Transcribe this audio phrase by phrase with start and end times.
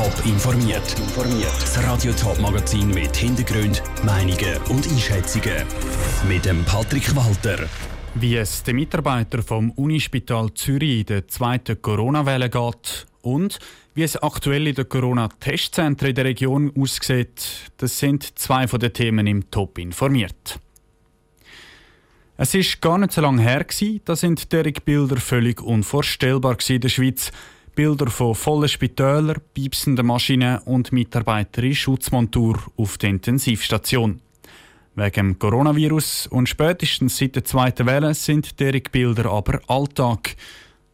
[0.00, 0.96] Top informiert.
[1.60, 5.66] Das Radio Top Magazin mit Hintergrund, Meinungen und Einschätzungen
[6.26, 7.68] mit dem Patrick Walter.
[8.14, 13.58] Wie es den Mitarbeitern vom Unispital Zürich in der zweiten Corona-Welle geht und
[13.92, 18.94] wie es aktuell in den Corona-Testzentren in der Region aussieht, das sind zwei von den
[18.94, 20.58] Themen im Top informiert.
[22.38, 23.66] Es ist gar nicht so lange her,
[24.06, 27.32] da sind derige Bilder völlig unvorstellbar in der Schweiz.
[27.74, 34.20] Bilder von vollen Spitälern, piepsenden Maschinen und Mitarbeitern in Schutzmontur auf der Intensivstation.
[34.94, 40.36] Wegen Coronavirus und spätestens seit der zweiten Welle sind derige Bilder aber Alltag.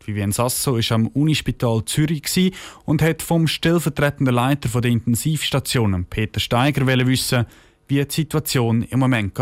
[0.04, 2.52] Vivien Sasso war am Unispital Zürich
[2.84, 7.46] und hat vom stellvertretenden Leiter der Intensivstationen Peter Steiger wissen,
[7.88, 9.38] wie die Situation im Moment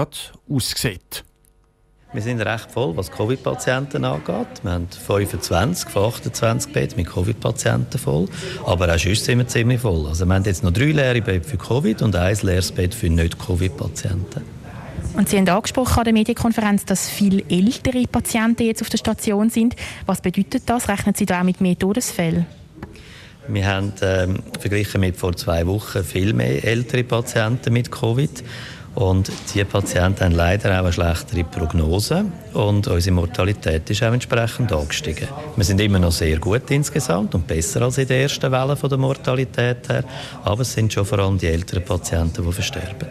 [0.49, 1.25] aussieht.
[2.15, 4.63] Wir sind recht voll, was Covid-Patienten angeht.
[4.63, 8.29] Wir haben 25 von 28 Betten mit Covid-Patienten voll.
[8.65, 10.07] Aber auch sonst sind wir ziemlich voll.
[10.07, 13.11] Also wir haben jetzt noch drei leere Betten für Covid und ein leeres Bett für
[13.11, 14.43] Nicht-Covid-Patienten.
[15.17, 19.51] Und Sie haben angesprochen an der Medienkonferenz, dass viele ältere Patienten jetzt auf der Station
[19.51, 19.75] sind.
[20.07, 20.89] Was bedeutet das?
[20.89, 22.47] Rechnen Sie da auch mit mehr Todesfällen?
[23.49, 28.45] Wir haben ähm, verglichen mit vor zwei Wochen viel mehr ältere Patienten mit Covid.
[28.95, 34.73] Und diese Patienten haben leider auch eine schlechtere Prognose und unsere Mortalität ist auch entsprechend
[34.73, 35.27] angestiegen.
[35.57, 38.89] Wir sind immer noch sehr gut insgesamt und besser als in der ersten Welle von
[38.89, 40.05] der Mortalität her,
[40.45, 43.09] aber es sind schon vor allem die älteren Patienten, die versterben.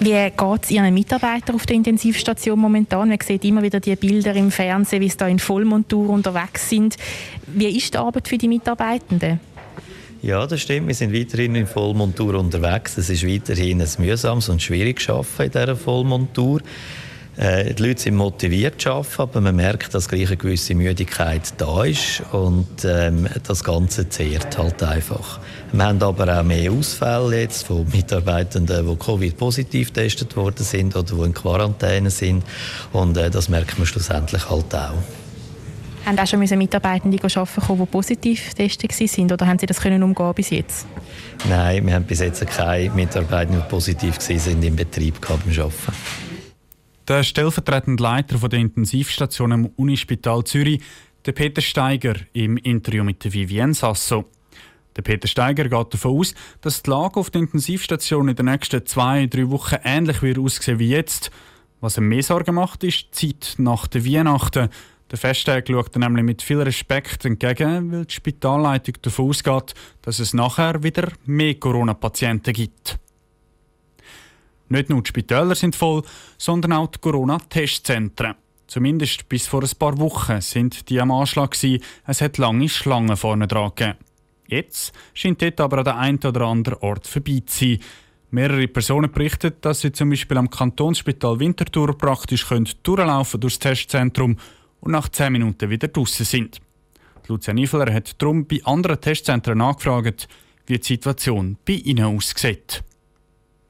[0.00, 3.08] Wie geht es Ihren Mitarbeitern auf der Intensivstation momentan?
[3.08, 6.96] Man sieht immer wieder die Bilder im Fernsehen, wie sie da in Vollmontur unterwegs sind.
[7.48, 9.40] Wie ist die Arbeit für die Mitarbeitenden?
[10.20, 10.88] Ja, das stimmt.
[10.88, 12.98] Wir sind weiterhin in Vollmontur unterwegs.
[12.98, 16.60] Es ist weiterhin ein mühsames und schwieriges Arbeiten in dieser Vollmontur.
[17.36, 21.54] Äh, die Leute sind motiviert zu arbeiten, aber man merkt, dass gleich eine gewisse Müdigkeit
[21.58, 25.38] da ist und ähm, das Ganze zehrt halt einfach.
[25.70, 31.14] Wir haben aber auch mehr Ausfälle jetzt von Mitarbeitenden, die Covid-positiv getestet worden sind oder
[31.14, 32.42] die in Quarantäne sind
[32.92, 34.94] und äh, das merkt man schlussendlich halt auch.
[36.08, 40.32] Haben auch schon Mitarbeitende arbeiten die positiv getestet waren oder haben Sie das können umgehen
[40.34, 40.86] bis jetzt?
[41.46, 45.70] Nein, wir haben bis jetzt keine Mitarbeiter, die positiv waren im Betrieb beim Arbeiten.
[47.06, 50.80] Der stellvertretende Leiter der Intensivstation am Unispital Zürich,
[51.26, 54.24] der Peter Steiger, im Interview mit der Vivienne Sasso.
[54.96, 58.86] Der Peter Steiger geht davon aus, dass die Lage auf der Intensivstation in den nächsten
[58.86, 61.30] zwei, drei Wochen ähnlich wird aussehen wie jetzt.
[61.82, 64.70] Was ihm mehr Sorgen macht, ist die Zeit nach den Weihnachten.
[65.10, 70.34] Der Festtag schaut nämlich mit viel Respekt entgegen, weil die Spitalleitung davon ausgeht, dass es
[70.34, 72.98] nachher wieder mehr Corona-Patienten gibt.
[74.68, 76.02] Nicht nur die Spitäler sind voll,
[76.36, 78.34] sondern auch die Corona-Testzentren.
[78.66, 81.82] Zumindest bis vor ein paar Wochen sind die am Anschlag gewesen.
[82.06, 83.96] Es hat lange Schlangen vorne dran gegeben.
[84.46, 87.78] Jetzt scheint dort aber an der einen oder anderen Ort vorbei zu sein.
[88.30, 92.46] Mehrere Personen berichten, dass sie zum Beispiel am Kantonsspital Winterthur praktisch
[92.82, 94.36] durchlaufen durchs Testzentrum
[94.80, 96.60] und nach 10 Minuten wieder draußen sind.
[97.26, 100.28] Lucia Niveler hat darum bei anderen Testzentren angefragt,
[100.66, 102.82] wie die Situation bei ihnen aussieht.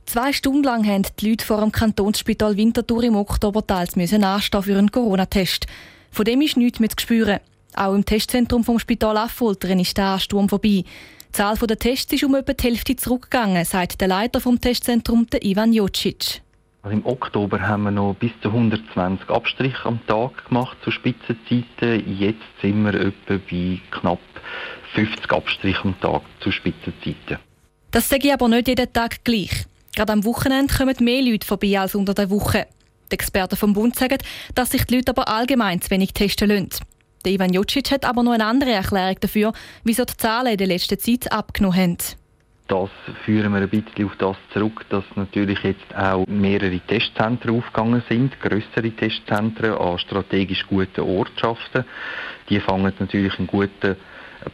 [0.07, 4.79] Zwei Stunden lang haben die Leute vor dem Kantonsspital Winterthur im Oktober teils anstehen für
[4.79, 5.67] einen Corona-Test.
[6.11, 7.41] Von dem ist nichts mehr zu spüren.
[7.75, 10.85] Auch im Testzentrum vom Spital Affoltern ist der Ansturm vorbei.
[11.29, 15.27] Die Zahl der Tests ist um etwa die Hälfte zurückgegangen, sagt der Leiter vom Testzentrum,
[15.43, 16.41] Ivan Jocic.
[16.88, 22.19] Also Im Oktober haben wir noch bis zu 120 Abstriche am Tag gemacht zu Spitzenzeiten.
[22.19, 24.19] Jetzt sind wir etwa bei knapp
[24.94, 27.41] 50 Abstriche am Tag zu Spitzenzeiten.
[27.91, 29.66] Das sage ich aber nicht jeden Tag gleich.
[29.94, 32.66] Gerade am Wochenende kommen mehr Leute vorbei als unter der Woche.
[33.12, 34.16] Die Experten vom Bund sagen,
[34.55, 36.70] dass sich die Leute aber allgemein zu wenig testen lassen.
[37.22, 39.53] Der Ivan Jocic hat aber noch eine andere Erklärung dafür,
[39.84, 41.99] wieso die Zahlen in der letzten Zeit abgenommen haben
[42.69, 42.91] das
[43.25, 48.39] führen wir ein bisschen auf das zurück, dass natürlich jetzt auch mehrere Testzentren aufgegangen sind,
[48.41, 51.84] größere Testzentren an strategisch guten Ortschaften.
[52.51, 53.97] Die fangen natürlich eine gute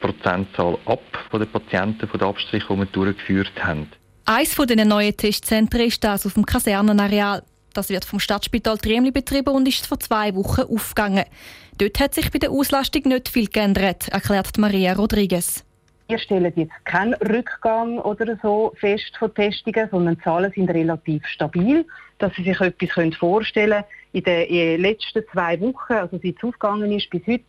[0.01, 3.89] Prozentzahl ab von den Patienten, von den Abstrichen, die wir durchgeführt haben.
[4.27, 7.43] Eines den neuen Testzentren ist das auf dem Kasernenareal.
[7.75, 11.25] Das wird vom Stadtspital Triemli betrieben und ist vor zwei Wochen aufgegangen.
[11.77, 15.65] Dort hat sich bei der Auslastung nicht viel geändert, erklärt Maria Rodriguez.
[16.07, 21.27] Wir stellen jetzt keinen Rückgang oder so fest von Testungen, sondern die Zahlen sind relativ
[21.27, 21.87] stabil.
[22.19, 26.93] Dass Sie sich etwas vorstellen können, in den letzten zwei Wochen, also seit es aufgegangen
[26.93, 27.45] ist bis heute,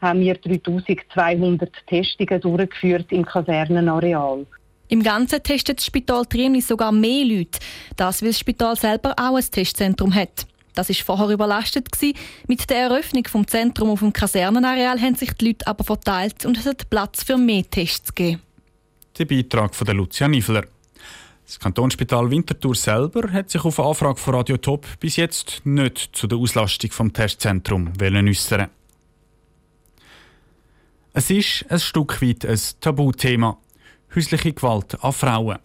[0.00, 4.46] haben wir 3200 Testungen durchgeführt im Kasernenareal.
[4.88, 7.60] Im Ganzen testet das Spital Triemli sogar mehr Leute.
[7.96, 10.46] Das, weil das Spital selber auch ein Testzentrum hat.
[10.74, 11.90] Das war vorher überlastet.
[11.90, 12.16] Gewesen.
[12.46, 16.58] Mit der Eröffnung des Zentrums auf dem Kasernenareal haben sich die Leute aber verteilt und
[16.58, 18.42] es hat Platz für mehr Tests gegeben.
[19.18, 20.64] Der Beitrag von der Lucia Niffler.
[21.44, 26.28] Das Kantonsspital Winterthur selber hat sich auf Anfrage von Radio Top bis jetzt nicht zu
[26.28, 28.68] der Auslastung vom Testzentrum äußern.
[31.12, 33.58] Es ist ein Stück weit ein Tabuthema.
[34.14, 35.58] Häusliche Gewalt an Frauen.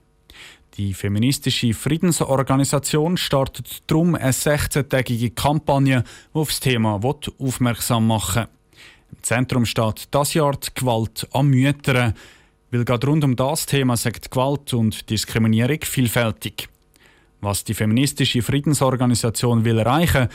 [0.77, 6.99] Die feministische Friedensorganisation startet darum eine 16-tägige Kampagne, die auf das Thema
[7.39, 8.49] aufmerksam machen will.
[9.13, 12.13] Im Zentrum steht das Jahr die Gewalt an Müttern.
[12.71, 16.67] Weil gerade rund um das Thema sagt Gewalt und Diskriminierung vielfältig.
[17.39, 20.27] Was die feministische Friedensorganisation will erreichen,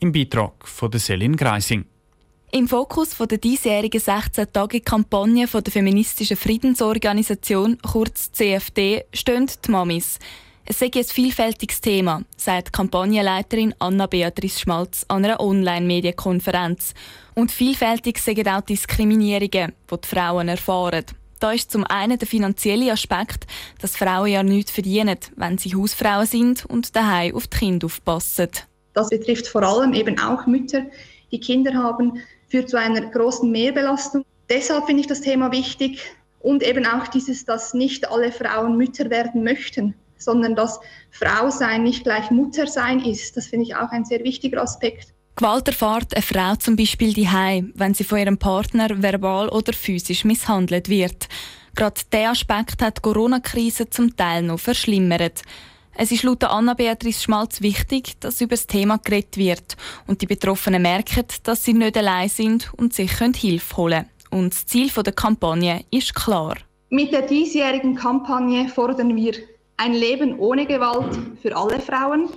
[0.00, 1.84] im Beitrag von Selin Greising.
[2.52, 10.18] Im Fokus der diesjährigen 16-Tage-Kampagne der feministischen Friedensorganisation, kurz CFD, stehen die Mamis.
[10.64, 16.94] Es sei ein vielfältiges Thema, sagt Kampagnenleiterin Anna-Beatrice Schmalz an einer Online-Medienkonferenz.
[17.34, 21.04] Und vielfältig sind auch Diskriminierungen, die die Frauen erfahren.
[21.40, 23.46] Da ist zum einen der finanzielle Aspekt,
[23.80, 28.48] dass Frauen ja nichts verdienen, wenn sie Hausfrauen sind und daheim auf die Kinder aufpassen.
[28.94, 30.86] Das betrifft vor allem eben auch Mütter,
[31.30, 34.24] die Kinder haben, führt zu einer großen Mehrbelastung.
[34.48, 36.00] Deshalb finde ich das Thema wichtig
[36.40, 40.78] und eben auch dieses, dass nicht alle Frauen Mütter werden möchten, sondern dass
[41.10, 43.36] Frau sein nicht gleich Mutter sein ist.
[43.36, 45.12] Das finde ich auch ein sehr wichtiger Aspekt.
[45.34, 50.24] Gewalt erfahrt eine Frau zum Beispiel daheim, wenn sie von ihrem Partner verbal oder physisch
[50.24, 51.28] misshandelt wird.
[51.74, 55.42] Gerade dieser Aspekt hat die Corona-Krise zum Teil noch verschlimmert.
[55.98, 59.76] Es ist laut Anna-Beatrice Schmalz wichtig, dass über das Thema geredet wird
[60.06, 64.42] und die Betroffenen merken, dass sie nicht allein sind und sich Hilfe holen können.
[64.42, 66.56] Und das Ziel der Kampagne ist klar.
[66.90, 69.36] Mit der diesjährigen Kampagne fordern wir
[69.78, 72.28] ein Leben ohne Gewalt für alle Frauen,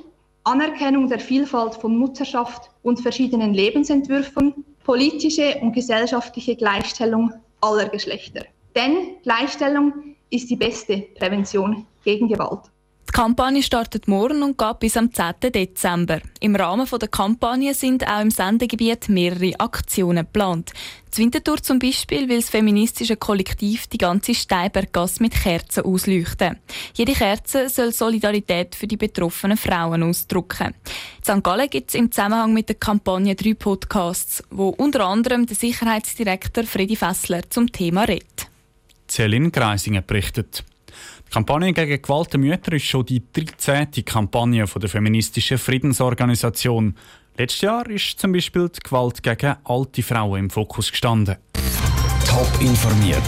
[0.46, 4.54] Anerkennung der Vielfalt von Mutterschaft und verschiedenen Lebensentwürfen,
[4.86, 8.46] politische und gesellschaftliche Gleichstellung aller Geschlechter.
[8.74, 12.72] Denn Gleichstellung ist die beste Prävention gegen Gewalt.
[13.10, 15.52] Die Kampagne startet morgen und geht bis am 10.
[15.52, 16.20] Dezember.
[16.42, 20.74] Im Rahmen der Kampagne sind auch im Sendegebiet mehrere Aktionen geplant.
[21.12, 26.60] Die Winterthur zum Beispiel will das feministische Kollektiv die ganze Steinberggasse mit Kerzen ausleuchten.
[26.94, 30.76] Jede Kerze soll Solidarität für die betroffenen Frauen ausdrücken.
[31.18, 31.44] In St.
[31.44, 36.64] Gallen gibt es im Zusammenhang mit der Kampagne drei Podcasts, wo unter anderem der Sicherheitsdirektor
[36.64, 38.48] Freddy Fessler zum Thema redet.
[39.08, 40.64] Celine Greisinger berichtet.
[41.30, 44.04] Die Kampagne gegen Gewalt der Mütter ist schon die 13.
[44.04, 46.96] Kampagne der feministischen Friedensorganisation.
[47.38, 51.36] Letztes Jahr ist zum Beispiel die Gewalt gegen alte Frauen im Fokus gestanden.
[52.26, 53.22] Top informiert,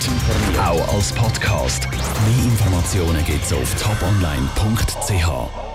[0.57, 1.87] auch als Podcast.
[1.91, 5.70] Mehr Informationen gibt es auf toponline.ch.